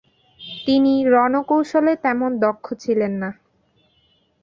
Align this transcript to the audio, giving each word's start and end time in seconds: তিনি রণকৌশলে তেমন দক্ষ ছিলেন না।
তিনি 0.65 0.93
রণকৌশলে 1.05 1.93
তেমন 2.03 2.31
দক্ষ 2.39 2.65
ছিলেন 2.83 3.13
না। 3.21 3.29